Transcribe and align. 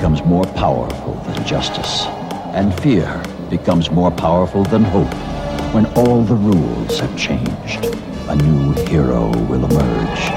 becomes 0.00 0.24
more 0.24 0.46
powerful 0.54 1.12
than 1.26 1.46
justice, 1.46 2.06
and 2.54 2.72
fear 2.80 3.22
becomes 3.50 3.90
more 3.90 4.10
powerful 4.10 4.64
than 4.64 4.82
hope, 4.82 5.12
when 5.74 5.84
all 5.94 6.22
the 6.22 6.34
rules 6.34 6.98
have 6.98 7.14
changed, 7.18 7.84
a 8.30 8.36
new 8.36 8.72
hero 8.88 9.28
will 9.44 9.62
emerge. 9.62 10.30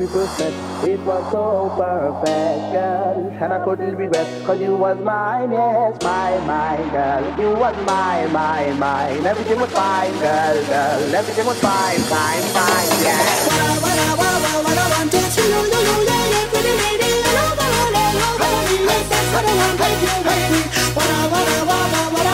to 0.00 0.06
perfect. 0.08 0.56
It 0.88 1.00
was 1.00 1.22
so 1.30 1.70
perfect, 1.76 2.72
girl. 2.72 3.30
And 3.40 3.52
I 3.52 3.64
couldn't 3.64 3.96
regret, 3.96 4.26
cause 4.44 4.60
you 4.60 4.76
was 4.76 4.98
mine, 4.98 5.52
yes, 5.52 5.96
my, 6.02 6.38
my, 6.46 6.76
girl. 6.90 7.22
You 7.38 7.50
was 7.54 7.76
my, 7.86 8.26
my, 8.32 8.72
mine. 8.74 9.24
Everything 9.26 9.60
was 9.60 9.70
fine, 9.70 10.12
girl, 10.18 10.56
girl. 10.66 11.14
Everything 11.14 11.46
was 11.46 11.58
fine, 11.60 12.00
fine, 12.10 12.42
fine, 12.56 12.90
yeah. 13.04 13.22
What 13.46 13.60
I, 13.60 13.78
what 13.84 13.98
I, 13.98 14.14
what 14.18 14.34
I, 14.34 14.62
what 14.66 14.78
I 14.78 14.86
wanted 14.98 15.26
to 15.30 15.42
you, 15.42 15.62
you, 15.62 15.78
you, 15.78 15.98
lady, 16.10 16.40
pretty 16.50 16.74
lady, 16.74 17.08
you 17.14 17.22
know, 17.22 17.54
what 17.54 17.70
I, 17.70 17.86
what 17.86 17.94
I, 17.94 18.22
what 18.34 18.50
I, 18.50 18.66
you. 18.74 18.82
I, 18.82 18.98
what 19.30 19.44
I, 19.44 19.54
what 19.54 19.74
I, 19.74 19.74
what 19.74 19.94
I, 19.94 19.94
what 19.94 20.10
I, 20.10 20.40
what 20.94 20.94
I, 20.94 20.94
what 20.94 21.10
I, 21.10 21.22
what 21.24 21.48
I, 21.48 21.62
what 21.64 21.94
I, 21.94 22.12
what 22.12 22.26
I, 22.26 22.33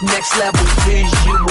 next 0.00 0.38
level 0.38 0.64
visual. 0.86 1.47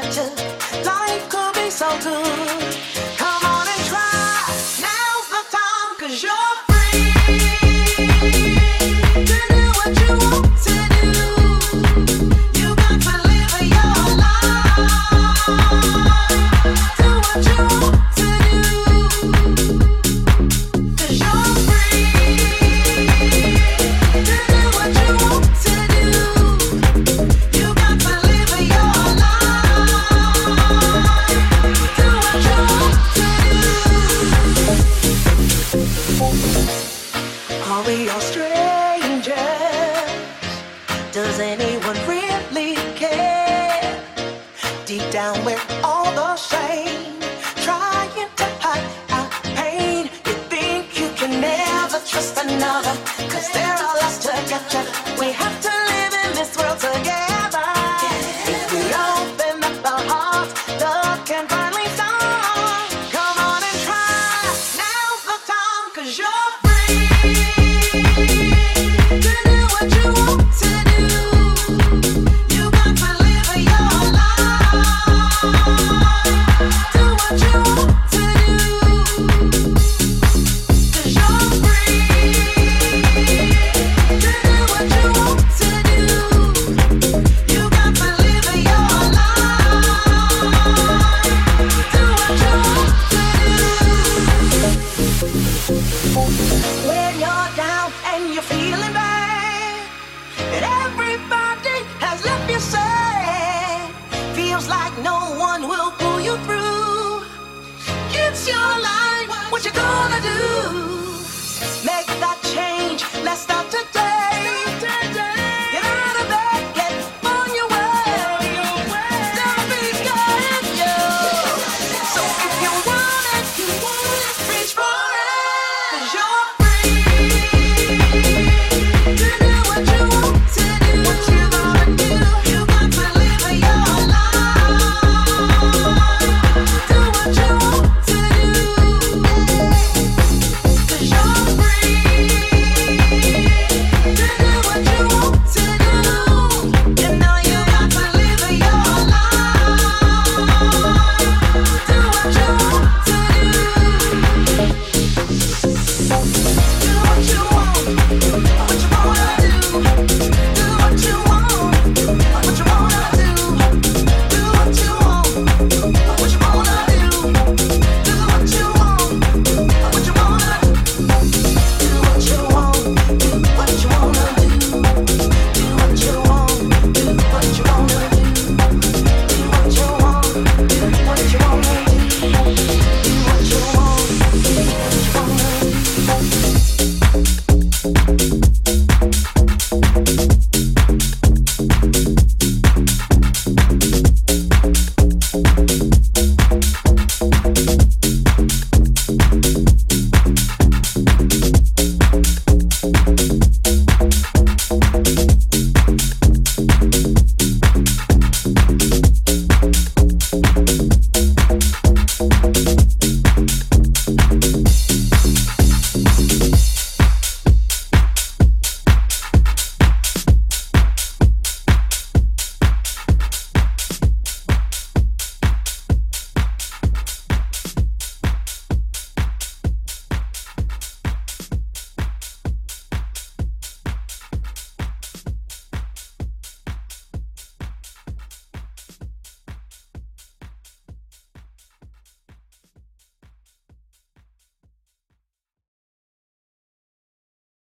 Cause 0.00 0.16
there 6.22 6.69